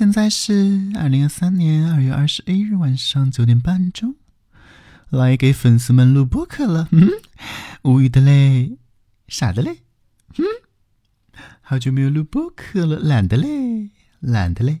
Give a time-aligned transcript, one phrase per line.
[0.00, 4.16] 现在是二零二三年二月二十一日晚上九点半钟，
[5.10, 6.88] 来给粉丝们录播客了。
[6.90, 7.06] 嗯，
[7.82, 8.78] 无语的嘞，
[9.28, 9.80] 傻的嘞，
[10.38, 10.44] 嗯，
[11.60, 13.90] 好久没有录播客了，懒得嘞，
[14.20, 14.80] 懒得嘞。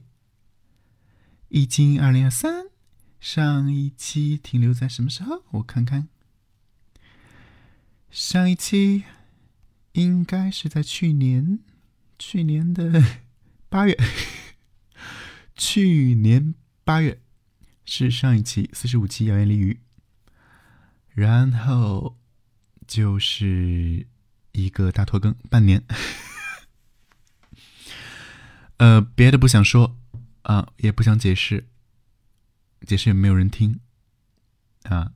[1.50, 2.68] 已经二零二三，
[3.20, 5.42] 上一期停留在什么时候？
[5.50, 6.08] 我看看，
[8.10, 9.04] 上一期
[9.92, 11.58] 应该是在去年，
[12.18, 13.04] 去年的
[13.68, 13.94] 八月。
[15.60, 16.54] 去年
[16.84, 17.20] 八月
[17.84, 19.80] 是上一期四十五期谣言俚语，
[21.10, 22.16] 然后
[22.86, 24.06] 就是
[24.52, 25.84] 一个大拖更半年。
[28.78, 29.98] 呃，别的不想说
[30.44, 31.68] 啊，也不想解释，
[32.86, 33.80] 解释也没有人听
[34.84, 35.12] 啊，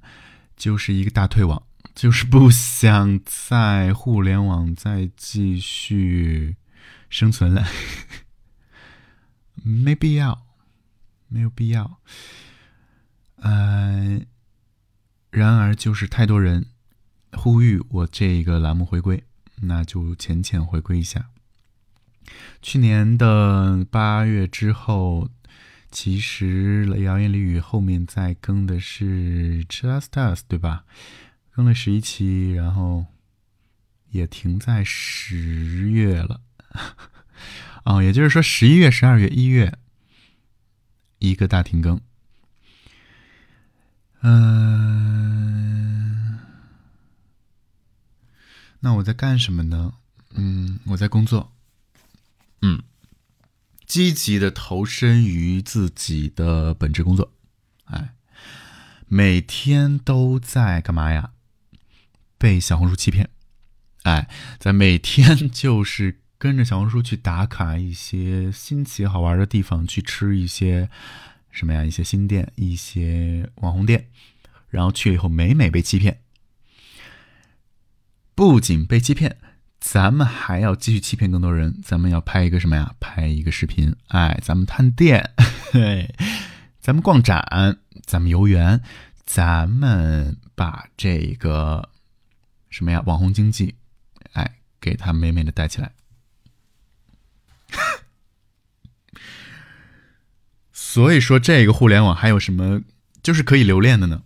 [0.58, 6.56] 就是一个大退网，就是不想在互联网再继续
[7.08, 7.66] 生存了。
[9.64, 10.46] 没必要，
[11.28, 11.98] 没有必要。
[13.36, 14.26] 嗯，
[15.30, 16.66] 然而就是太多人
[17.32, 19.24] 呼吁我这个栏目回归，
[19.62, 21.30] 那就浅浅回归一下。
[22.62, 25.30] 去年的八月之后，
[25.90, 30.84] 其实谣言俚语后面再更的是 Just Us，对吧？
[31.50, 33.06] 更了十一期，然后
[34.10, 36.40] 也停在十月了。
[37.84, 39.78] 哦，也就是说，十一月、十二月、一月，
[41.18, 42.00] 一个大停更。
[44.22, 45.20] 嗯，
[48.80, 49.96] 那我在干什么呢？
[50.30, 51.52] 嗯，我在工作。
[52.62, 52.82] 嗯，
[53.84, 57.34] 积极的投身于自己的本职工作。
[57.84, 58.14] 哎，
[59.06, 61.32] 每天都在干嘛呀？
[62.38, 63.28] 被小红书欺骗。
[64.04, 66.23] 哎，在每天 就是。
[66.44, 70.90] 跟着小红书去打卡一些新奇好玩的地方，去吃一些
[71.50, 71.82] 什么呀？
[71.82, 74.08] 一些新店，一些网红店，
[74.68, 76.20] 然后去了以后每每被欺骗。
[78.34, 79.38] 不仅被欺骗，
[79.80, 81.80] 咱们还要继续欺骗更多人。
[81.82, 82.94] 咱们要拍一个什么呀？
[83.00, 85.30] 拍一个视频，哎，咱们探店，
[85.72, 86.14] 嘿，
[86.78, 88.82] 咱们逛展，咱们游园，
[89.24, 91.88] 咱们把这个
[92.68, 93.02] 什么呀？
[93.06, 93.76] 网红经济，
[94.34, 95.92] 哎，给它美美的带起来。
[100.72, 102.82] 所以说，这个互联网还有什么
[103.22, 104.22] 就是可以留恋的呢？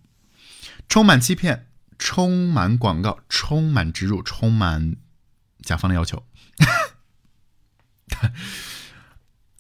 [0.89, 4.97] 充满欺骗，充满广告，充满植入，充满
[5.63, 6.25] 甲方的要求。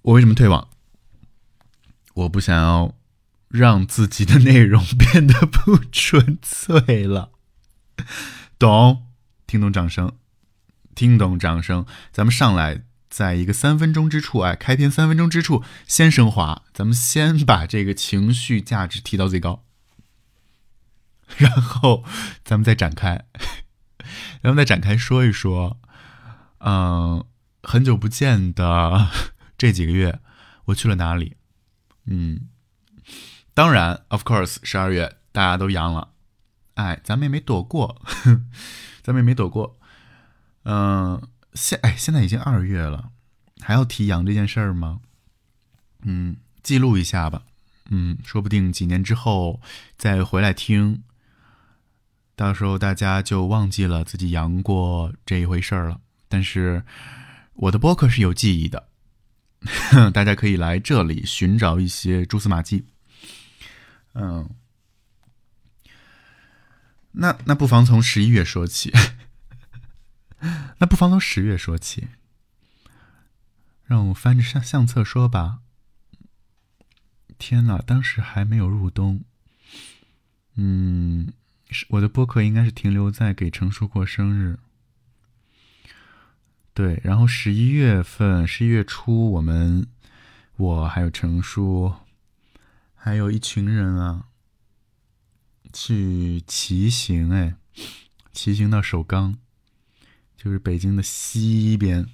[0.02, 0.68] 我为什么退网？
[2.14, 2.96] 我不想要
[3.48, 7.30] 让自己的内容变得不纯粹了。
[8.58, 9.06] 懂？
[9.46, 10.12] 听懂掌声？
[10.94, 11.86] 听懂掌声？
[12.10, 12.84] 咱们上来。
[13.10, 19.64] 在一个三分钟之处，哎，开篇三分钟之处先升华，咱们先把这个情绪价值提到最高，
[21.38, 22.04] 然后
[22.44, 23.26] 咱们再展开，
[24.42, 25.80] 咱们再展开说一说，
[26.58, 27.24] 嗯，
[27.62, 29.08] 很久不见的
[29.56, 30.20] 这几个月
[30.66, 31.36] 我去了哪里？
[32.04, 32.48] 嗯，
[33.54, 36.10] 当然，of course，十二月大家都阳了，
[36.74, 38.02] 哎，咱们也没躲过，
[39.02, 39.78] 咱们也没躲过，
[40.64, 41.20] 嗯。
[41.54, 43.10] 现哎，现在已经二月了，
[43.60, 45.00] 还要提羊这件事儿吗？
[46.02, 47.42] 嗯，记录一下吧。
[47.90, 49.60] 嗯，说不定几年之后
[49.96, 51.02] 再回来听，
[52.36, 56.00] 到时候大家就忘记了自己阳过这一回事儿了。
[56.28, 56.84] 但是
[57.54, 58.88] 我的播客是有记忆的，
[60.12, 62.86] 大家可以来这里寻找一些蛛丝马迹。
[64.12, 64.50] 嗯，
[67.12, 68.92] 那那不妨从十一月说起。
[70.78, 72.08] 那不妨从十月说起，
[73.84, 75.58] 让我翻着相相册说吧。
[77.36, 79.24] 天哪，当时还没有入冬。
[80.54, 81.32] 嗯，
[81.90, 84.58] 我的播客应该是停留在给程叔过生日。
[86.74, 89.88] 对，然后十一月份，十一月初，我们，
[90.56, 91.92] 我还有程叔，
[92.94, 94.26] 还有一群人啊，
[95.72, 97.56] 去骑行，哎，
[98.32, 99.38] 骑行到首钢。
[100.40, 102.06] 就是北京的西边，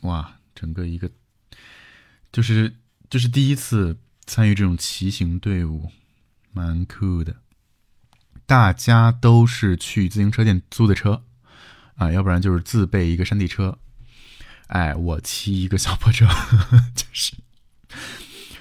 [0.00, 1.10] 哇，整个一个，
[2.32, 2.74] 就是
[3.10, 5.92] 就是第一次参与这种骑行队伍，
[6.52, 7.36] 蛮酷的。
[8.46, 11.22] 大家都是去自行车店租的车，
[11.96, 13.78] 啊，要不然就是自备一个山地车。
[14.68, 16.26] 哎，我骑一个小破车，
[16.96, 17.34] 就是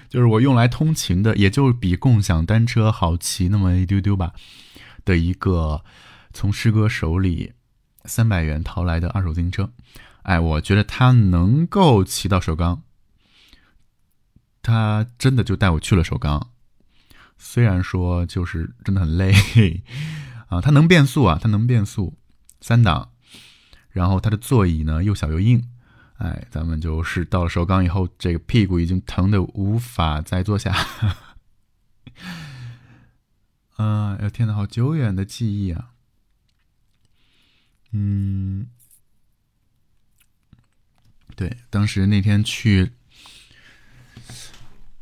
[0.10, 4.34] 就是我用来通勤的，也就比共享单车好骑那么一丢丢吧。
[5.06, 5.86] 的一个
[6.34, 7.54] 从师哥手里。
[8.10, 9.72] 三百元淘来的二手自行车，
[10.24, 12.82] 哎，我觉得它能够骑到首钢，
[14.64, 16.50] 他真的就带我去了首钢。
[17.38, 19.32] 虽然说就是真的很累
[20.50, 22.18] 啊，它能变速啊，它能变速，
[22.60, 23.12] 三档，
[23.92, 25.70] 然后它的座椅呢又小又硬，
[26.18, 30.76] 哎，咱们就是到了首钢以后，这个屁股已经疼的无法再坐下。
[33.78, 35.88] 啊，哎天呐，好久远的记忆啊！
[37.91, 38.68] 嗯，
[41.36, 42.94] 对，当时那天去。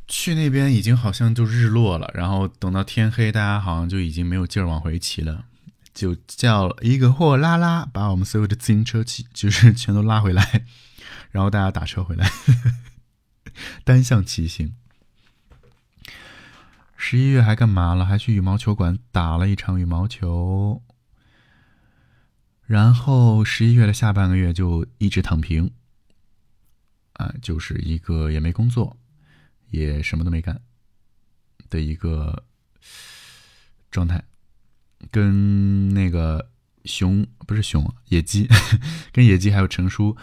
[0.09, 5.43] 去那边已经好像就日落了，然后等到天黑，大家好像就已经没有劲儿往回骑了，
[5.93, 10.65] 就叫一个货拉拉，把我们所有的自行车骑就是 全都拉回来，
[11.31, 12.31] 然后大家打车回来，
[13.83, 14.73] 单向骑行。
[16.95, 18.05] 十一月还干嘛了？
[18.05, 20.81] 还去羽毛球馆打了一场羽毛球，
[22.67, 25.71] 然后十一月的下半个月就一直躺平，
[27.13, 28.95] 啊，就是一个也没工作。
[29.69, 30.61] 也什么都没干
[31.69, 32.45] 的一个
[33.91, 34.23] 状态，
[35.11, 36.51] 跟那个
[36.85, 38.47] 熊不是熊野鸡，
[39.11, 40.15] 跟野鸡还有成叔，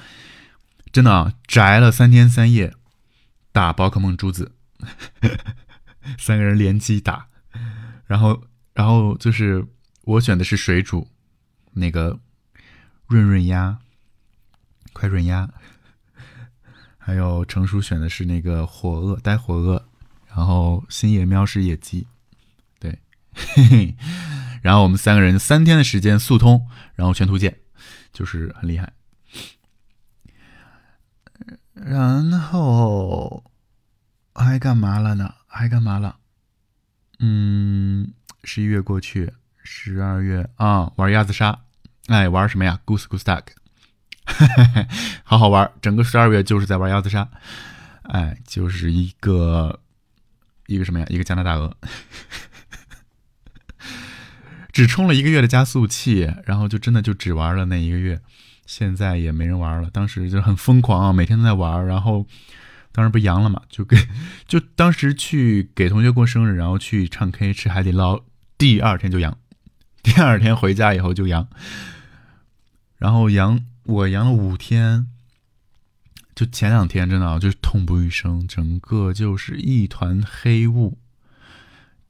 [0.91, 2.75] 真的啊，宅了三天三夜，
[3.53, 4.53] 打宝可梦珠子，
[6.17, 7.29] 三个人联机打，
[8.07, 9.67] 然后然后就是
[10.05, 11.11] 我选的是水煮
[11.75, 12.19] 那个
[13.15, 13.79] 润润鸭，
[14.93, 15.49] 快润鸭。
[16.99, 19.85] 还有成熟选的是那个火鳄，呆火鳄，
[20.27, 22.09] 然后星野喵是野鸡，
[22.81, 22.99] 对，
[23.33, 23.95] 嘿嘿，
[24.63, 27.57] 然后我们三个人三天的时间速通，然后全图鉴，
[28.13, 28.93] 就是很厉害。
[31.75, 33.45] 然后
[34.35, 35.35] 还干嘛了呢？
[35.47, 36.17] 还干嘛了？
[37.19, 38.13] 嗯，
[38.43, 39.33] 十一月过去，
[39.63, 41.61] 十二月啊，玩鸭子杀，
[42.07, 43.43] 哎，玩什么呀？Goose Goose Duck。
[45.23, 47.29] 好好玩，整个十二月就是在玩鸭子杀，
[48.05, 49.81] 哎，就是一个
[50.67, 51.07] 一个什么呀？
[51.11, 51.77] 一个加拿大鹅，
[54.73, 58.21] 只充了一个月的加速器，然后就真的就只玩了那一个月，
[58.65, 59.91] 现在也没人玩了。
[59.91, 62.27] 当时就很疯狂啊，每天都在玩，然后
[62.93, 63.95] 当时不阳了嘛，就给
[64.49, 68.21] 就当时去给同学过生日，然后去唱 K 吃海底捞，
[68.57, 69.37] 第二天就阳，
[70.03, 71.47] 第二天回家以后就阳，
[73.05, 73.63] 然后阳。
[73.83, 75.09] 我阳了五天，
[76.35, 80.97] 就前两天真的啊，就是痛不欲生，整个就是一团黑雾，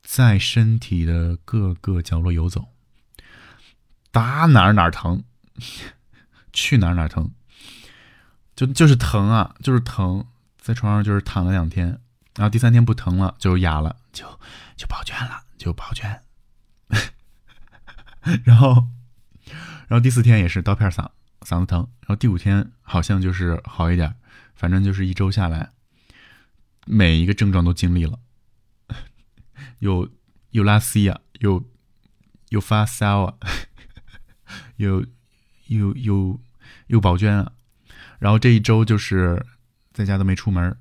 [0.01, 2.69] 在身体的各个角落游走，
[4.13, 5.25] 打哪儿哪儿疼，
[6.55, 7.29] 去哪儿哪儿疼，
[8.55, 10.25] 就就是疼啊，就是疼，
[10.61, 11.89] 在床上就是躺了两天，
[12.37, 14.25] 然后第三天不疼了，就哑了，就
[14.77, 16.23] 就跑圈了，就跑圈，
[18.45, 18.87] 然后，
[19.89, 21.11] 然后第四天也是刀片嗓。
[21.41, 24.17] 嗓子疼，然后第五天好像就是好一点，
[24.55, 25.73] 反正就是一周下来，
[26.87, 28.19] 每一个症状都经历了，
[29.81, 30.09] 又
[30.53, 31.63] 又拉稀啊，又
[32.49, 33.35] 又发烧啊，
[34.77, 35.05] 又
[35.67, 36.41] 又又
[36.87, 37.53] 又宝娟啊，
[38.19, 39.45] 然后这一周就是
[39.93, 40.79] 在家都没出门，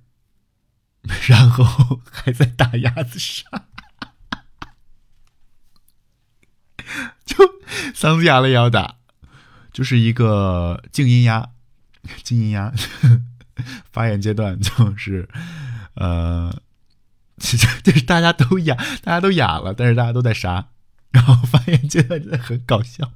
[1.27, 3.65] 然后还在打鸭子杀，
[7.25, 7.35] 就
[7.93, 8.97] 嗓子哑了也要打。
[9.71, 11.49] 就是一个静音压，
[12.21, 12.71] 静音压，
[13.91, 15.27] 发言阶段就是，
[15.95, 16.55] 呃，
[17.83, 20.67] 就是大家都哑，大家都哑了，但是大家都在杀，
[21.09, 23.13] 然后发言阶段真的很搞笑。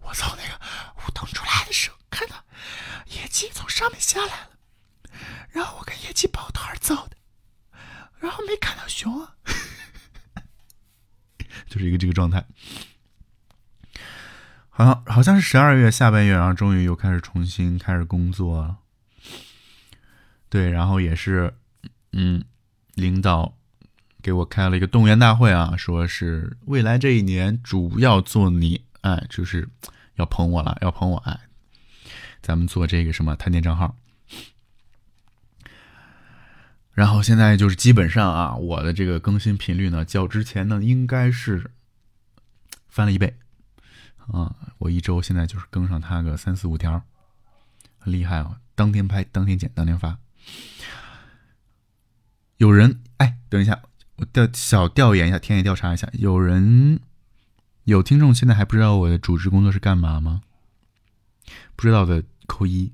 [0.00, 0.58] 我从那个
[1.06, 2.36] 梧桐出来的时候，看到
[3.08, 4.50] 野鸡从上面下来了，
[5.50, 7.16] 然后我跟野鸡抱团走的，
[8.20, 9.34] 然后没看到熊啊，
[11.68, 12.42] 就是一个这个状态。
[14.76, 18.76] 好像好像是十二月下半月，然后终于又开始重新开始工作了。
[20.50, 21.54] 对，然后也是，
[22.12, 22.44] 嗯，
[22.94, 23.56] 领导
[24.20, 29.66] 给我开了一个动员大会啊，说是未来这一年主要做你，哎，就是
[30.16, 31.40] 要捧我了，要捧我，哎，
[32.42, 33.96] 咱们做这个什么探店账号。
[36.92, 41.70] 然后现在就是基本上啊，我的这个更新频率呢，较之前呢，应该是
[42.90, 43.38] 翻了一倍。
[44.32, 44.56] 啊，
[44.86, 47.02] 我一周现在就是更上他个三四五条，
[47.98, 48.58] 很厉害哦！
[48.76, 50.18] 当天拍，当天剪，当天发。
[52.58, 53.82] 有人哎，等一下，
[54.16, 57.00] 我调小调研一下，田野调查一下，有人
[57.82, 60.42] 有听众现在还不知道我的主持工作是干嘛吗？
[61.74, 62.92] 不知道的扣一。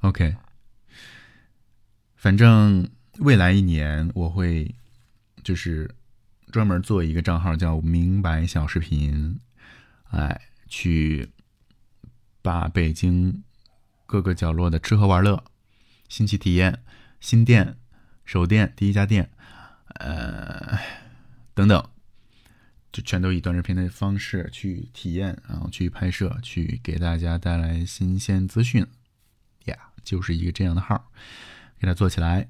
[0.00, 0.36] OK，
[2.16, 4.74] 反正未来一年我会
[5.42, 5.94] 就是。
[6.54, 9.40] 专门做一个账号叫“明白小视频”，
[10.12, 11.28] 哎，去
[12.42, 13.42] 把北京
[14.06, 15.42] 各个角落的吃喝玩乐、
[16.08, 16.84] 新奇体验、
[17.18, 17.76] 新店、
[18.24, 19.32] 首店、第一家店，
[19.96, 20.78] 呃，
[21.54, 21.90] 等等，
[22.92, 28.86] 就全都以短视频的方式去体验，然后去拍摄，去给大家带来新鲜资讯。
[29.64, 31.10] 呀，就是一个这样的号，
[31.80, 32.48] 给它做起来。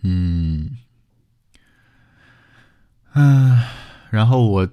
[0.00, 0.55] 嗯，
[3.16, 3.60] 嗯，
[4.10, 4.68] 然后我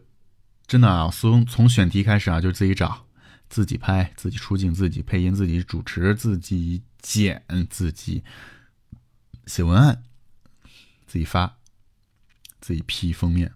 [0.68, 3.08] 真的啊，从从选题开始啊，就自己找。
[3.50, 8.24] 自己拍，自己出镜，自己配音，自己主持，自己剪，自己
[9.46, 10.02] 写文案，
[11.06, 11.56] 自己发，
[12.60, 13.54] 自己 P 封面，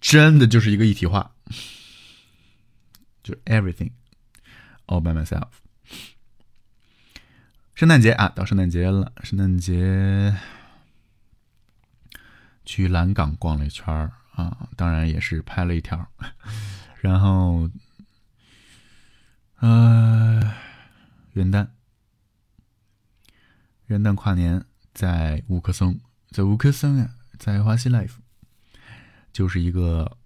[0.00, 1.32] 真的就是一个一体化，
[3.22, 3.90] 就是 everything
[4.86, 5.48] all by myself。
[7.74, 10.34] 圣诞节啊，到圣诞节了，圣诞节
[12.68, 13.86] 去蓝港逛了一圈
[14.34, 16.06] 啊，当然也是拍了一条，
[17.00, 17.70] 然后。
[19.60, 20.40] 呃，
[21.32, 21.66] 元旦，
[23.86, 25.98] 元旦跨年在五棵松，
[26.30, 27.10] 在五棵松啊，
[27.40, 28.18] 在华西 life，
[29.32, 30.16] 就是一个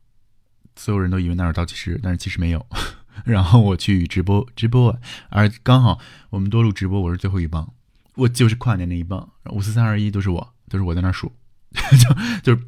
[0.76, 2.66] 所有人都以为那是倒计时，但是其实没有。
[3.24, 7.72] 然后我去直播直播，而刚好我们多录直播，我是最后一棒，
[8.16, 11.32] 我就是跨年那一棒，五四三二一都是我，都是我在那数，
[12.42, 12.66] 就就是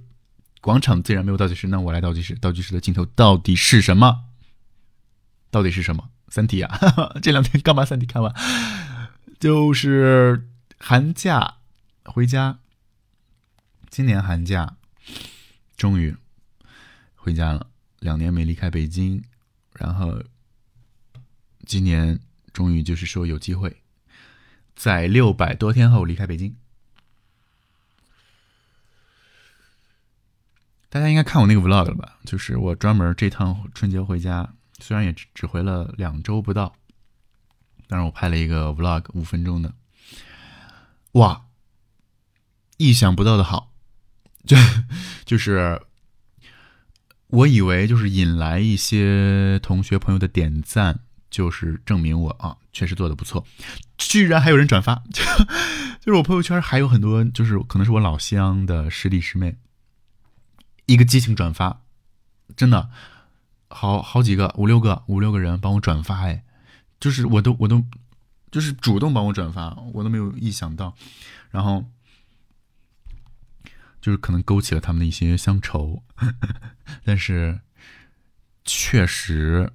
[0.61, 4.25] 广场既然没有倒计时，那我来倒计时，倒计时的镜头到底是什么？
[5.51, 6.11] 到底是什么？
[6.29, 6.79] 三体啊，
[7.23, 8.35] 这两天刚把三体看完，
[9.39, 11.59] 就是寒假
[12.05, 12.59] 回家，
[13.89, 14.77] 今年寒假
[15.77, 16.17] 终于
[17.15, 17.69] 回家了，
[18.01, 19.23] 两年没离开北京，
[19.75, 20.23] 然后
[21.65, 22.19] 今年
[22.53, 23.83] 终于就是说有机会，
[24.75, 26.57] 在六百多天后离开北京。
[30.95, 32.21] 大家应该看我那个 vlog 了吧？
[32.25, 34.49] 就是我专门这趟春节回家。
[34.79, 36.73] 虽然也只只回了两周不到，
[37.89, 39.75] 但是我拍了一个 vlog 五分钟的，
[41.13, 41.47] 哇，
[42.77, 43.73] 意想不到的好，
[44.47, 44.57] 就
[45.27, 45.83] 就是
[47.27, 53.45] 我以为就是引来一些同学朋友的点赞，就是证明我啊确实做的不错，
[53.99, 55.25] 居然还有人转发，就
[55.99, 59.57] 就是我朋友圈还有很多就是可能是我老乡的师弟师妹，
[60.87, 61.83] 一个激情转发，
[62.57, 62.91] 真的。
[63.71, 66.45] 好好几个五六个五六个人帮我转发哎，
[67.01, 67.83] 就是我都我都
[68.53, 70.95] 就是主动帮我转发，我都没有意想到，
[71.51, 71.85] 然后
[74.01, 76.05] 就是可能勾起了他们的一些乡愁，
[77.05, 77.59] 但是
[78.65, 79.73] 确实，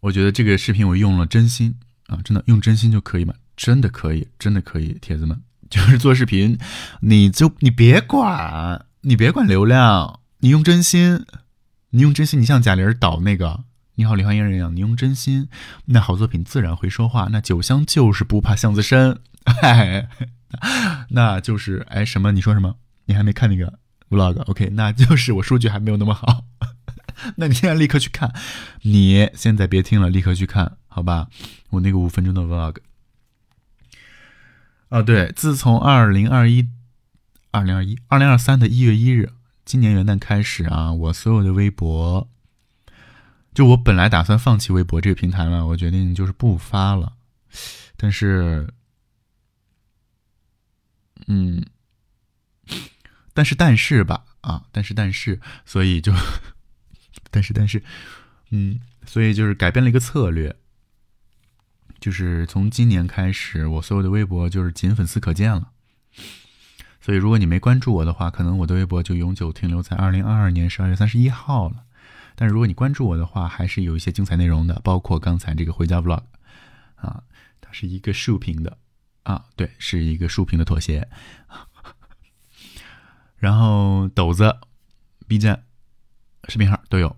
[0.00, 1.78] 我觉得这个视频我用了真心
[2.08, 3.34] 啊，真的用真心就可以吗？
[3.56, 6.58] 真的可以，真的可以，铁子们， 就是做视频，
[7.00, 11.24] 你就你别管，你别管流量，你用真心。
[11.90, 13.46] 你用真心，你像贾玲导那个
[13.94, 15.48] 《你好，李焕英》人一样，你用真心，
[15.86, 17.28] 那好作品自然会说话。
[17.32, 19.20] 那酒香就是不怕巷子深，
[21.10, 22.32] 那就是哎什么？
[22.32, 22.74] 你说什么？
[23.06, 23.78] 你还没看那个
[24.10, 26.44] vlog？OK，那就是我数据还没有那么好。
[27.36, 28.32] 那你现在立刻去看，
[28.82, 31.28] 你现在别听了，立刻去看，好吧？
[31.70, 32.76] 我那个五分钟的 vlog。
[34.88, 36.66] 啊，对，自从二零二一、
[37.50, 39.32] 二零二一、二零二三的一月一日。
[39.64, 42.26] 今年元旦开始啊，我所有的微博，
[43.52, 47.12] 就我本来打算放弃微博这个平台了，我决定就是不发了。
[47.98, 48.72] 但是，
[51.26, 51.66] 嗯，
[53.34, 56.14] 但是但是吧，啊，但是但是，所以就，
[57.30, 57.82] 但是但是，
[58.48, 60.56] 嗯，所以就是改变了一个策略，
[62.00, 65.72] 就是从今年开始，我所有的微博就是仅粉丝可见了。
[67.00, 71.84] 所以，如果你没关注我的话，可能我的微博就永久停留在二零二二年十二月三十一号了。
[72.34, 76.22] 但是，如果你关注我的话，还是有一些精彩内容的，包括刚才这个回家 vlog，
[76.96, 77.22] 啊，
[77.60, 78.76] 它是一个竖屏的，
[79.22, 81.08] 啊，对，是一个竖屏的妥协。
[83.38, 84.56] 然后，抖子、
[85.26, 85.64] B 站
[86.48, 87.16] 视频号都有，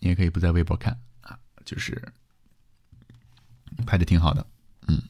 [0.00, 2.12] 你也可以不在微博看啊，就是
[3.86, 4.46] 拍的挺好的。
[4.86, 5.02] 嗯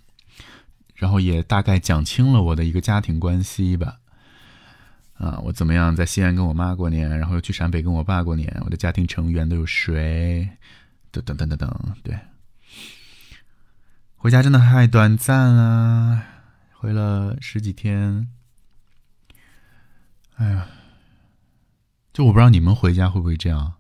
[0.95, 4.01] 然后也大概讲清了我的一个家庭关系吧，
[5.15, 10.51] 啊，我怎么样在西安跟我妈过年，然后又去陕北跟我爸过年，我的家庭成员都有谁？
[11.13, 12.19] 等等等等等，对，
[14.17, 16.23] 回家真的太短暂了，
[16.73, 18.29] 回了十几天，
[20.35, 20.69] 哎呀，
[22.13, 23.75] 就我不知道你们回家会不会这样，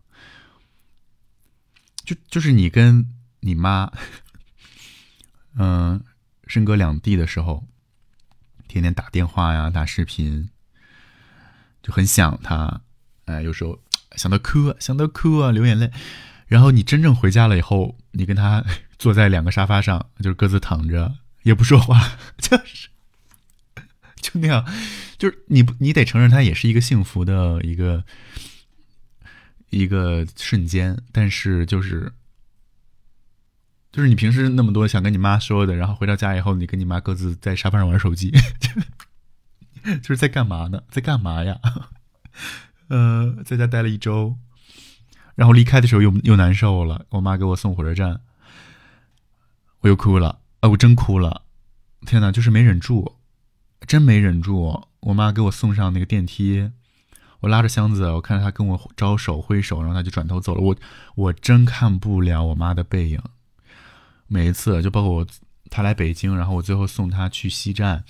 [2.05, 3.93] 就就是你跟你妈，
[5.59, 6.03] 嗯。
[6.51, 7.63] 身隔两地的时候，
[8.69, 10.49] 天天打电话呀，打视频，
[11.83, 12.81] 就很想他。
[13.27, 13.79] 哎，有时候
[14.17, 15.93] 想到哭，想到哭啊，流眼泪。
[16.47, 18.65] 然后你真正回家了以后，你跟他
[18.99, 22.89] 坐在两个沙发上，就是各自躺着，也不说话，就是
[24.23, 24.65] 就那样，
[25.19, 28.03] 就是你不你得承认，他也是一个幸福的一个
[29.69, 32.11] 一个瞬间，但是就是
[33.91, 38.31] 就是你平时那么多想跟你妈说的，然后回到家以后，你跟你妈各自在沙发上玩手机，
[40.03, 40.83] 就是在干嘛呢？
[40.91, 41.59] 在干嘛呀？
[42.89, 44.37] 呃，在家待了一周。
[45.35, 48.21] 然后离开的时候又又难受了，我妈给我送火车站，
[49.81, 51.43] 我又哭了，啊，我真哭了，
[52.05, 53.17] 天哪，就是没忍住，
[53.87, 54.85] 真没忍住。
[55.01, 56.73] 我妈给我送上那个电梯，
[57.41, 60.61] 我拉着箱子，我看着她跟我招手挥手，然后她就转头走了。
[60.61, 60.77] 我
[61.15, 63.23] 我真看不了我妈的背影。
[64.29, 65.27] 每一次，就包括我，
[65.69, 68.05] 他来北京，然后我最后送他去西站，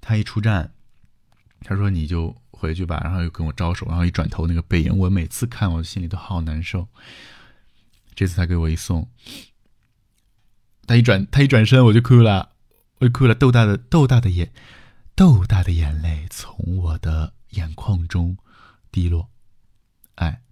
[0.00, 0.72] 他一出站，
[1.60, 2.34] 他说你就。
[2.60, 6.88] 回去吧，然后又跟我招手，然后一转头那个背影，我每次看我心里都好难受。
[8.16, 9.08] 这次他给我一送，
[10.84, 12.50] 他一转他一转身我就哭了，
[12.98, 14.52] 我就哭了，豆大的豆大的眼
[15.14, 18.36] 豆大的眼泪从我的眼眶中
[18.90, 19.30] 滴落，
[20.16, 20.42] 哎，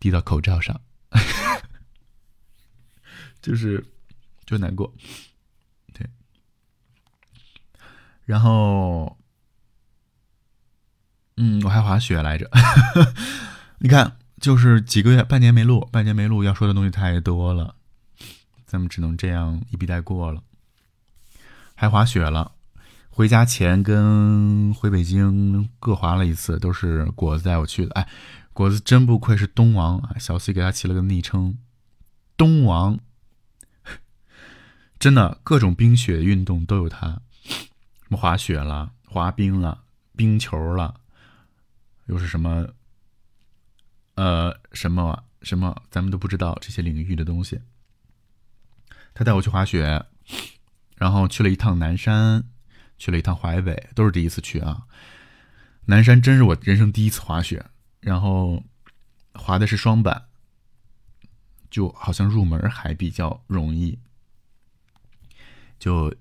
[0.00, 0.80] 滴到口罩上，
[3.40, 3.86] 就是
[4.46, 4.92] 就难过，
[5.92, 6.08] 对，
[8.24, 9.16] 然后。
[11.38, 12.48] 嗯，我还滑雪来着，
[13.80, 17.74] 你看，就是几个月、半年没录，半年没录，要说的东西太多了，
[18.66, 20.42] 咱们只能这样一笔带过了。
[21.74, 22.52] 还滑雪了，
[23.08, 27.92] 回家前跟回北京各滑了一次，都是果子带我去的。
[27.94, 28.06] 哎，
[28.52, 30.16] 果子真不愧是东王啊！
[30.18, 31.56] 小 C 给他起了个昵称
[32.36, 33.00] “东王”，
[35.02, 39.82] 真的各种冰雪运动都有他，什么滑雪了、滑冰了、
[40.14, 41.00] 冰球了。
[42.06, 42.68] 又是什么？
[44.14, 47.60] 呃，什么什么，咱们都不知道这些领域的东西。
[49.12, 50.06] 他带我去滑雪，
[50.94, 52.44] 然后去了一趟南山，
[52.96, 54.86] 去了一趟淮北，都是第一次去啊。
[55.86, 57.66] 南山真是我人生第一次滑雪，
[57.98, 58.62] 然后
[59.34, 60.26] 滑的是双板，
[61.72, 63.98] 就好像入门还比较容易，
[65.82, 66.14] 就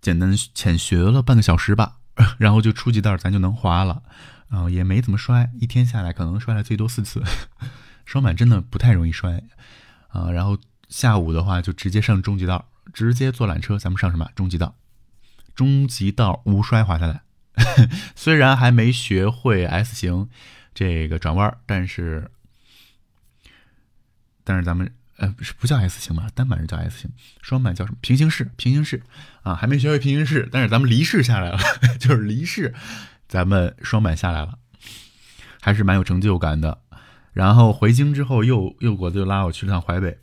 [0.00, 1.96] 简单浅学了半个小时吧，
[2.38, 4.04] 然后就初级道咱就能滑了。
[4.50, 7.20] 啊，也没怎么摔，一天下来可能摔了最多四次，
[8.06, 9.42] 双板真的不太容易摔
[10.10, 10.30] 啊。
[10.30, 10.56] 然后
[10.88, 14.76] 下午的话就直接上中级道，直接坐缆车，咱们上什么中级道？
[15.56, 17.22] 中级道无摔滑下来，
[18.14, 20.28] 虽然还没学会 S 型
[20.72, 22.30] 这个转弯，但是
[24.44, 26.28] 但是咱们呃不是不叫 S 型吧？
[26.34, 27.10] 单板是叫 S 型，
[27.42, 27.98] 双板叫什么？
[28.00, 29.02] 平行式，平行式
[29.42, 31.58] 啊，还没学会平行式，但是咱们离式下来了，
[32.00, 32.74] 就是离式。
[33.28, 34.58] 咱们双板下来了，
[35.60, 36.80] 还是蛮有成就感的。
[37.32, 40.18] 然后回京之后，又又果子又拉我去了趟淮北，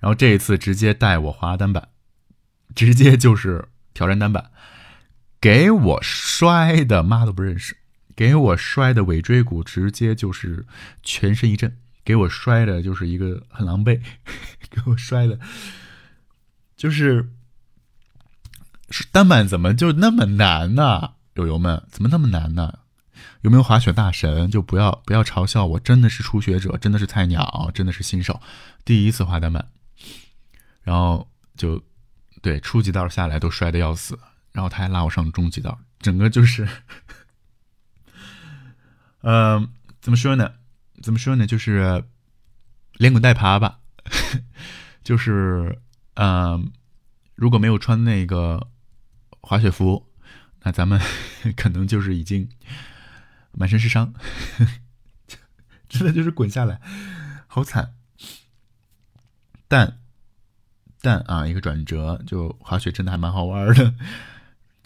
[0.00, 1.88] 然后这一次直接带我滑单板，
[2.74, 4.50] 直接就是挑战单板，
[5.40, 7.76] 给我摔的妈都不认识，
[8.16, 10.66] 给我摔的尾椎骨直接就是
[11.04, 11.76] 全身一震，
[12.08, 14.00] 给我摔的就是一个很狼狈，
[14.70, 15.38] 给我摔的，
[16.74, 17.28] 就是
[19.12, 21.12] 单板怎么就那么难呢？
[21.34, 22.78] 友友们，怎么那么难呢？
[23.42, 24.50] 有没有滑雪大神？
[24.50, 28.40] 就不要不要嘲笑我，真的是初学者，真的是菜鸟，真的是新手，
[28.86, 29.68] 第一次滑单板，
[30.80, 31.84] 然后就
[32.40, 34.18] 对初级道下来都摔的要死，
[34.52, 36.66] 然后他还拉我上中级道，整个就是，
[39.20, 39.68] 嗯，
[40.00, 40.54] 怎么说呢？
[41.02, 41.46] 怎么说呢？
[41.46, 42.04] 就是
[42.94, 43.80] 连滚带爬吧，
[45.04, 45.80] 就是
[46.14, 46.72] 嗯，
[47.34, 48.68] 如果没有穿那个
[49.40, 50.04] 滑雪服。
[50.64, 51.00] 那咱们
[51.56, 52.48] 可能就是已经
[53.52, 54.12] 满身是伤，
[55.88, 56.80] 真的就是滚下来，
[57.46, 57.94] 好惨。
[59.68, 60.00] 但
[61.00, 63.94] 但啊，一个转折，就滑雪真的还蛮好玩的。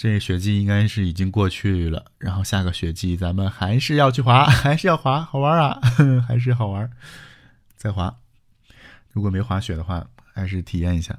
[0.02, 5.80] 这雪季应该是已经过去了，然后下个雪季咱们还是要去滑， 还是要滑，好玩啊，
[6.26, 6.90] 还是好玩。
[7.76, 8.16] 再滑，
[9.12, 11.16] 如果没滑雪的话，还是体验一下。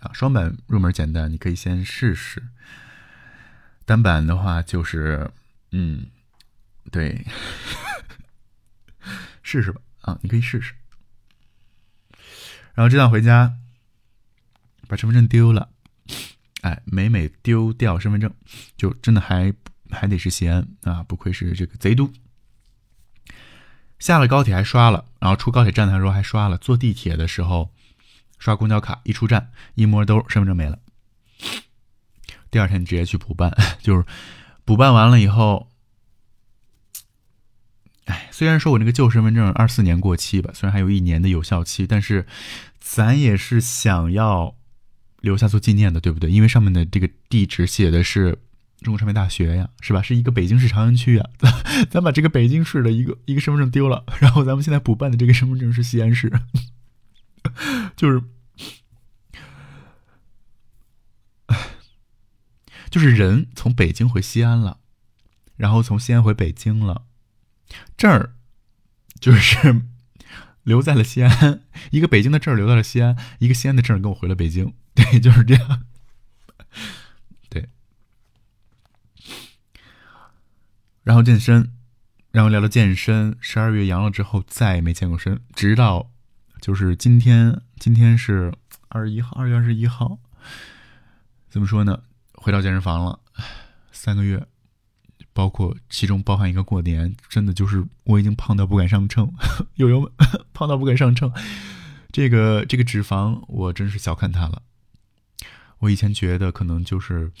[0.00, 2.42] 啊，双板入门简单，你可以先试试。
[3.84, 5.30] 单板的话就是，
[5.72, 6.06] 嗯，
[6.90, 7.26] 对，
[9.42, 10.72] 试试吧，啊，你可以试试。
[12.72, 13.58] 然后这趟回家，
[14.88, 15.68] 把身份证丢了，
[16.62, 18.32] 哎，每每丢掉身份证，
[18.76, 19.54] 就真的还
[19.90, 22.10] 还得是西安啊，不愧是这个贼都。
[23.98, 27.70] 下了高铁还刷了，然后出高铁站的时候还刷了，坐地铁的时候
[28.38, 30.78] 刷公交卡，一出站一摸兜，身份证没了。
[32.50, 34.04] 第二天直接去补办，就是
[34.64, 35.68] 补办完了以后，
[38.06, 42.26] 哎，虽然说我那个旧身份证二四年过期吧，虽然还有一年的有效期，但是
[42.78, 44.56] 咱也是想要
[45.22, 46.30] 留下做纪念的，对不对？
[46.30, 48.38] 因为上面的这个地址写的是
[48.82, 50.02] 中国传媒大学呀，是吧？
[50.02, 51.50] 是一个北京市朝阳区呀，咱
[51.88, 56.30] 咱把这个北京市的一个一个身份证丢了，然后咱们现在补办的这个身份证是西安市，
[57.96, 58.22] 就是。
[62.88, 64.78] 就是人从北京回西安了，
[65.56, 67.06] 然后从西安回北京了，
[67.96, 68.34] 这儿
[69.18, 69.82] 就是
[70.64, 75.82] 留在了西安，一个北京的证留在了西安，一个西安的证跟我回了北京，对，就是这样。
[77.48, 77.68] 对，
[81.02, 81.72] 然后健身，
[82.30, 83.36] 然后聊聊健身。
[83.40, 86.10] 十二月阳了之后再也没健过身，直到
[86.60, 88.54] 就是今天，今天是
[88.88, 90.18] 二十一号，二月二十一号，
[91.50, 92.04] 怎么说呢？
[92.34, 93.20] 回到健身房了，
[93.90, 94.46] 三个月，
[95.32, 99.32] 包括其中包含一个过年，真的就是我已经胖到不敢上秤，
[99.76, 100.10] 友友们
[100.52, 101.32] 胖到不敢上秤，
[102.10, 104.62] 这个这个脂肪我真是小看它了。
[105.78, 107.32] 我以前觉得可能就是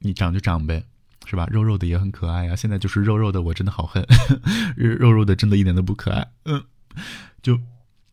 [0.00, 0.84] 你长就长呗，
[1.26, 1.46] 是吧？
[1.50, 2.56] 肉肉的也很可爱啊。
[2.56, 4.06] 现在就是肉肉的我真的好恨，
[4.76, 6.32] 肉肉的真的一点都不可爱。
[6.44, 6.64] 嗯，
[7.42, 7.60] 就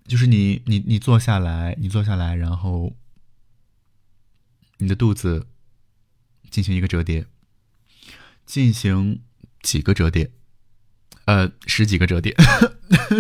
[0.06, 2.94] 就是你你你坐下来，你坐下来，然后
[4.78, 5.48] 你的肚子。
[6.52, 7.28] 进行一个折叠，
[8.50, 9.22] 进行
[9.62, 10.32] 几个折叠，
[11.26, 12.36] 呃，十几个折叠，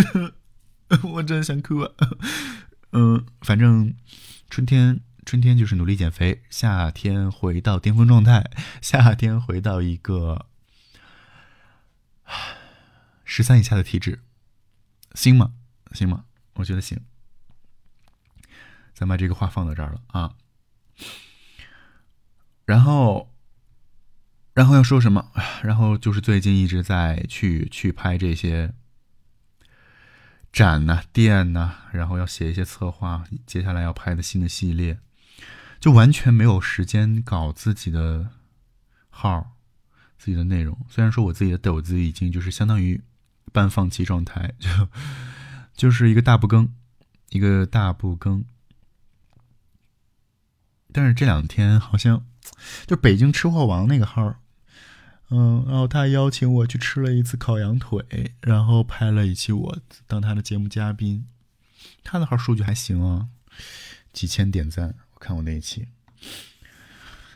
[1.13, 1.91] 我真的想哭啊！
[2.93, 3.93] 嗯，反正
[4.49, 8.49] 春天，春天就是努力减肥，夏天回到巅峰状态，
[8.81, 10.47] 夏天回到一个
[13.23, 14.23] 十三以下的体质，
[15.13, 15.53] 行吗？
[15.91, 16.25] 行吗？
[16.55, 16.99] 我觉得行。
[18.95, 20.33] 咱把这个话放到这儿了啊。
[22.65, 23.31] 然后，
[24.53, 25.31] 然后要说什么？
[25.63, 28.73] 然后就是最近一直在去去拍这些
[30.51, 34.99] 展呐、店呐，然后要写一些策划，接下来要拍的新的系列，
[35.79, 38.31] 就完全没有时间搞自己的
[39.09, 39.55] 号、
[40.17, 40.77] 自己的内容。
[40.89, 43.01] 虽然说我自己的抖子已经就是相当于
[43.53, 44.69] 半放弃状态， 就
[45.73, 46.73] 就是一个大不更，
[47.29, 48.43] 一个大不更。
[50.91, 52.25] 但是这两天好像。
[52.85, 54.35] 就北京吃货王那个号，
[55.29, 61.25] 嗯，然后他邀请我去吃了一次烤羊腿，然后拍了一期我当他的节目嘉宾。
[62.03, 63.27] 他的号数据还行啊，
[64.12, 64.95] 几千点赞。
[65.13, 65.88] 我看我那一期，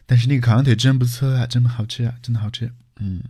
[0.06, 2.74] 但是那个烤羊腿真不错啊，真的好吃啊，真的好吃。
[2.98, 3.24] 嗯，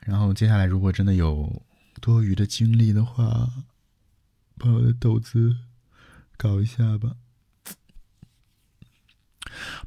[0.00, 1.62] 然后接下来如果真的有
[2.00, 3.50] 多余的精力的话，
[4.56, 5.56] 把我的豆子
[6.36, 7.16] 搞一下吧。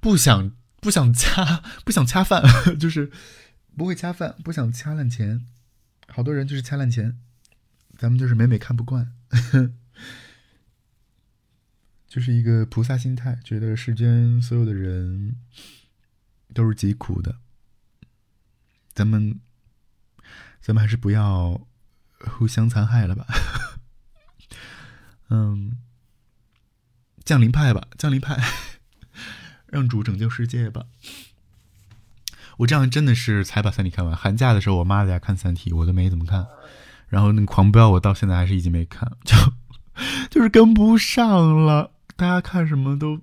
[0.01, 0.51] 不想
[0.81, 2.43] 不想掐 不想掐饭，
[2.79, 3.11] 就是
[3.75, 5.45] 不会掐饭，不想掐烂钱。
[6.07, 7.19] 好多人就是掐烂钱，
[7.97, 9.13] 咱们就是每每看不惯，
[12.07, 15.35] 就是一个菩萨心态，觉得世间所有的人
[16.53, 17.39] 都是疾苦的。
[18.93, 19.41] 咱们
[20.61, 21.67] 咱们还是不要
[22.19, 23.25] 互相残害了吧。
[25.29, 25.77] 嗯，
[27.25, 28.37] 降临派吧，降临派。
[29.67, 30.85] 让主拯救世界吧！
[32.57, 34.15] 我这样真的是才把《三体》看完。
[34.15, 36.47] 寒假的时候，我妈在家看《三体》，我都没怎么看。
[37.09, 39.35] 然后那个狂飙，我到现在还是一集没看， 就
[40.29, 41.91] 就是跟不上了。
[42.15, 43.19] 大家看什么都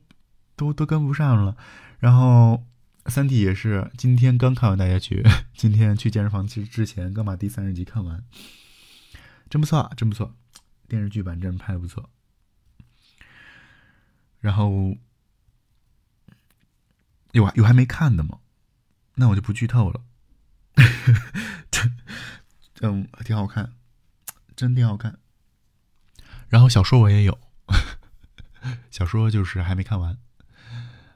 [0.54, 1.56] 都都跟不上了。
[1.98, 2.62] 然后
[3.10, 5.24] 《三体》也是今天刚看完大家去，
[5.56, 8.22] 今天去健身房其实之前刚把第三十集看完，
[9.48, 10.34] 真不错，真不错，
[10.88, 12.10] 电视剧版真拍的不错。
[14.40, 14.96] 然后。
[17.32, 18.38] 有有还没看的吗？
[19.16, 20.04] 那我就不剧透了。
[22.80, 23.74] 嗯，挺好看，
[24.56, 25.18] 真挺好看。
[26.48, 27.38] 然后小说我也有，
[28.90, 30.18] 小说就是还没看完。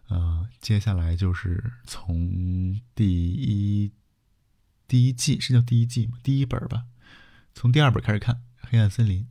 [0.09, 3.93] 呃，接下来就是从第一
[4.87, 6.19] 第一季是叫第一季吗？
[6.23, 6.87] 第一本吧，
[7.55, 9.29] 从第二本开始看《黑暗森林》，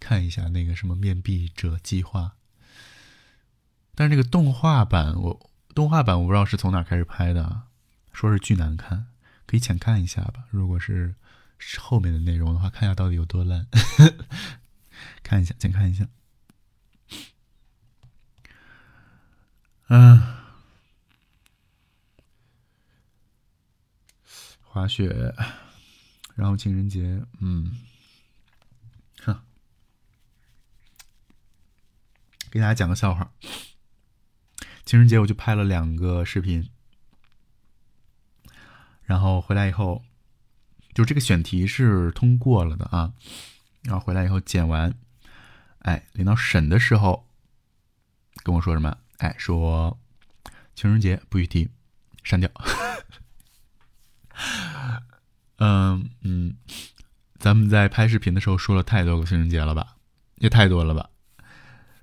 [0.00, 2.36] 看一下那个什么面壁者计划。
[3.96, 7.62] 但是那个动画版，我动画版我不知道是从哪开始拍的，
[8.12, 9.06] 说是巨难看，
[9.46, 10.44] 可以浅看一下吧。
[10.50, 11.14] 如果是
[11.78, 13.66] 后面的内容的话，看一下到底有多烂，
[15.24, 16.06] 看一下，浅看一下。
[19.88, 20.22] 嗯，
[24.60, 25.34] 滑雪，
[26.34, 27.78] 然后情人节，嗯，
[29.22, 29.40] 哼，
[32.50, 33.32] 给大家讲个笑话。
[34.86, 36.70] 情人节我就拍了两个视频，
[39.02, 40.04] 然后回来以后，
[40.94, 43.12] 就这个选题是通过了的啊。
[43.82, 44.94] 然后回来以后剪完，
[45.80, 47.28] 哎，领导审的时候
[48.44, 48.96] 跟我说什么？
[49.18, 49.98] 哎，说
[50.76, 51.68] 情人节不许提，
[52.22, 52.48] 删掉。
[55.58, 56.54] 嗯嗯，
[57.38, 59.96] 咱们在拍视频的时候说了太多个情人节了吧？
[60.36, 61.10] 也太多了吧？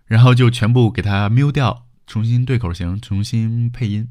[0.05, 4.09] 然后就全部给它 mute 掉，重新对口型，重新配音。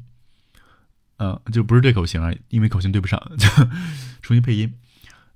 [1.17, 3.47] 嗯，就不是对口型啊，因为口型对不上， 就
[4.21, 4.73] 重新配音。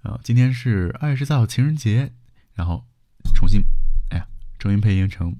[0.02, 2.14] 啊，今天是二月十四号情人节。
[2.56, 2.86] 然后
[3.36, 3.62] 重新，
[4.10, 5.38] 哎呀，重新配音成。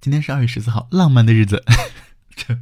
[0.00, 1.64] 今天是二月十四号，浪漫的日子。
[2.36, 2.58] 这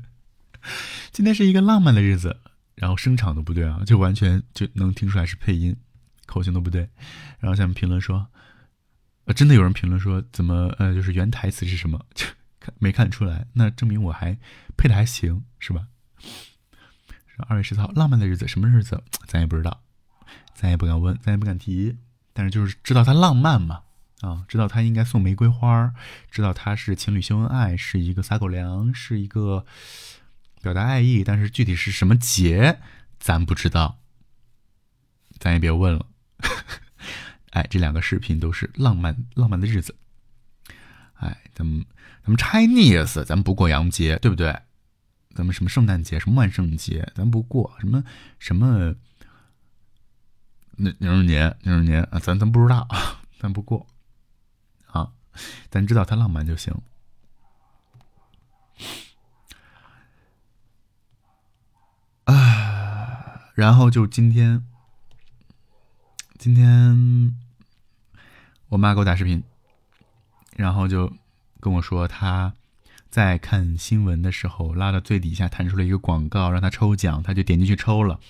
[1.11, 2.39] 今天是一个浪漫的日子。
[2.77, 5.77] 然后声场都不对啊，就完全就能听出来是配音，
[6.25, 6.89] 口型都不对。
[7.39, 8.29] 然后下面评论说，
[9.25, 12.03] 呃，真的有人评论说，怎么呃，就是原台词是什么？
[12.15, 12.25] 就
[12.61, 13.47] 看没看出来？
[13.55, 14.39] 那证明我还
[14.77, 15.89] 配的还行，是吧？
[17.49, 19.03] 二月十四号，浪漫的日子，什么日子？
[19.27, 19.83] 咱也不知道，
[20.55, 21.97] 咱也不敢问，咱也不敢提。
[22.35, 23.85] 但是就是知道他浪漫嘛，
[24.21, 25.95] 啊，知道他应该送玫瑰花，
[26.31, 29.65] 知道他是情侣秀恩爱，是一个撒狗粮，是一个
[30.61, 31.25] 表达爱意。
[31.25, 32.79] 但是具体是什么节，
[33.19, 34.01] 咱不知道，
[35.39, 36.05] 咱也别问了。
[37.53, 39.97] 哎，这两个视频都是浪漫浪漫的日子。
[41.21, 41.85] 哎，咱们
[42.23, 44.55] 咱们 Chinese，咱们不过洋节，对不对？
[45.35, 48.03] 咱们什么圣诞节，什么万圣节，咱不过什么
[48.39, 48.95] 什么。
[50.77, 52.89] 那情人节，情人节啊，咱咱不知道，
[53.39, 53.87] 咱不过，
[54.87, 55.13] 啊，
[55.71, 56.75] 咱知道他浪漫就行。
[62.25, 64.67] 啊，然后就今天，
[66.39, 67.37] 今天
[68.69, 69.43] 我妈给我打视频，
[70.61, 71.13] 然后就
[71.59, 72.53] 跟我说他。
[73.11, 78.21] 在看新闻的时候，拉到最底下弹出了一个广告，让他抽奖，他就点进去抽了，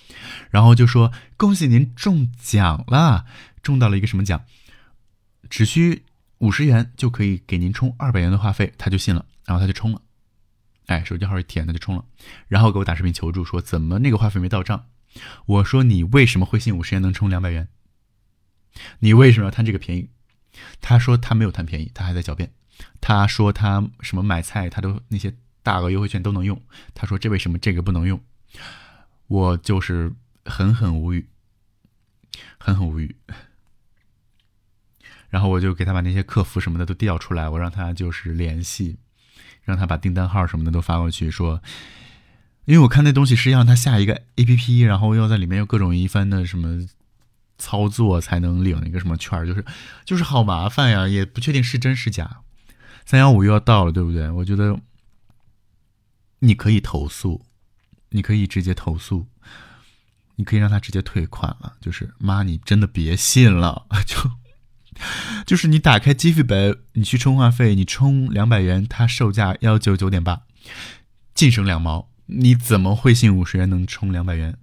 [0.49, 3.27] 然后就说：“恭喜您中奖了，
[3.63, 4.43] 中到了一个什么奖？
[5.51, 6.03] 只需
[6.39, 10.01] 五十元就可以给您充二百元的话费。”他就信了，然后他就充了，
[10.87, 12.03] 哎，手机号一填他就充了，
[12.49, 14.87] 然后给我打视频求助说：“怎么那个话费没到账？”
[15.45, 17.69] 我说：“你为什么会信五十元能充两百元？
[19.01, 20.09] 你为什么要贪这个便宜？”
[20.81, 22.53] 他说：“他没有贪便宜，他还在狡辩。”
[23.01, 26.61] 他说他什么买菜，他都那些大额优惠券都能用。
[26.95, 28.21] 他说这为什么这个不能用？
[29.27, 30.13] 我就是
[30.45, 31.29] 狠狠无语，
[32.59, 33.17] 狠狠无语。
[35.29, 38.97] 然后我就给他把那些客服什么的都调出来，我让他就是联系，
[39.63, 41.63] 让他把订单号什么的都发过去，说，
[42.65, 46.85] 因为我看那东西是让他下一个 A P P，然后要在里面有各种一番的什么
[47.61, 49.65] 操作才能领一个什么券，就是
[50.05, 52.39] 就是好麻烦呀，也不确定是真是假。
[53.05, 54.31] 三幺五又要到了，对不对？
[54.31, 54.81] 我觉得
[56.41, 57.45] 你可以投诉，
[58.09, 59.27] 你可以直接投诉，
[60.37, 61.75] 你可以让他直接退款了。
[61.81, 64.17] 就是妈，你真的别信了， 就
[65.45, 70.43] 就是你打开积分本，你去充话费，你充两百元，它售价幺九九点八，
[71.35, 74.57] 净省两毛，你怎么会信五十元能充两百元？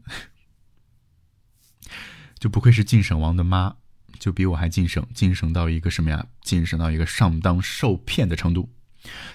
[2.40, 3.76] 就不愧是晋省王的妈。
[4.20, 6.26] 就比我还晋升，晋升到一个什么呀？
[6.42, 8.72] 晋升到一个上当受骗的程度。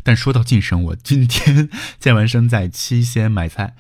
[0.03, 1.69] 但说到晋升，我今天
[2.01, 3.77] 健完身在七仙买菜，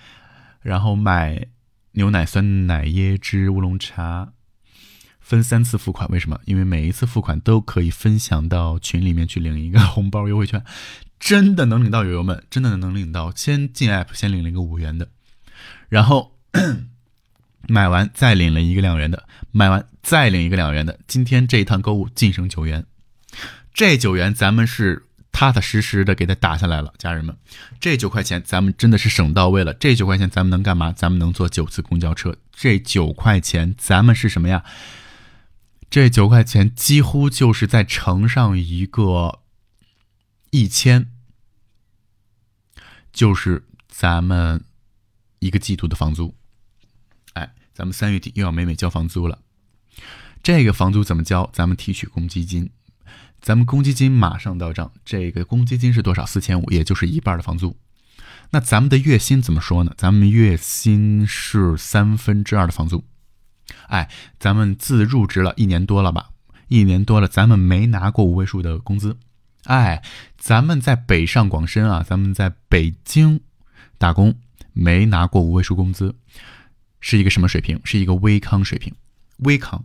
[0.60, 1.48] 然后买
[1.92, 4.34] 牛奶、酸奶、椰汁、乌龙茶，
[5.18, 6.08] 分三次付款。
[6.08, 6.38] 为什么？
[6.44, 10.62] 因为每一次付款都可以分享到群里面去领一个红包优惠券，
[11.18, 13.34] 真的能领到，友友们，真的能领到。
[13.34, 15.08] 先进 app 先领了一个五元的，
[15.88, 16.38] 然后。
[17.68, 20.98] 买完再领了一个两元的，买完再领一个两元的。
[21.06, 22.86] 今天这一趟购物净省九元，
[23.72, 27.36] 这九元咱们是踏踏实实的给它打下来了，家人们，
[27.80, 29.72] 这九块钱咱们真的是省到位了。
[29.72, 30.92] 这九块钱咱们能干嘛？
[30.92, 32.36] 咱们能坐九次公交车。
[32.52, 34.64] 这九块钱咱们是什么呀？
[35.88, 39.40] 这九块钱几乎就是在乘上一个
[40.50, 41.06] 一千，
[43.12, 44.64] 就是咱们
[45.38, 46.34] 一个季度的房租。
[47.74, 49.38] 咱们三月底又要美美交房租了，
[50.42, 51.48] 这个房租怎么交？
[51.52, 52.70] 咱们提取公积金，
[53.40, 54.92] 咱们公积金马上到账。
[55.04, 56.26] 这个公积金是多少？
[56.26, 57.76] 四千五，也就是一半的房租。
[58.50, 59.94] 那咱们的月薪怎么说呢？
[59.96, 63.04] 咱们月薪是三分之二的房租。
[63.86, 66.30] 哎，咱们自入职了一年多了吧？
[66.68, 69.16] 一年多了，咱们没拿过五位数的工资。
[69.64, 70.02] 哎，
[70.36, 73.40] 咱们在北上广深啊，咱们在北京
[73.96, 74.34] 打工，
[74.72, 76.14] 没拿过五位数工资。
[77.02, 77.78] 是一个什么水平？
[77.84, 78.94] 是一个微康水平，
[79.40, 79.84] 微康，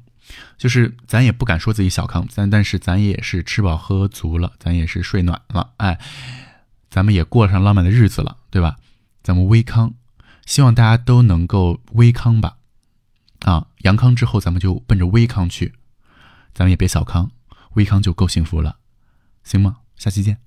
[0.58, 6.00] 就是咱也不敢说自己小康，咱但是咱也是吃饱喝足了，咱也是睡暖了，哎，
[6.90, 8.78] 咱们也过上浪漫的日子了，对吧？
[9.22, 9.94] 咱们微康，
[10.46, 12.58] 希望大家都能够微康吧，
[13.42, 15.74] 啊，阳康之后，咱们就奔着微康去，
[16.54, 17.32] 咱们也别小康，
[17.74, 18.78] 微康就够幸福了，
[19.44, 19.80] 行吗？
[19.98, 20.47] 下期见。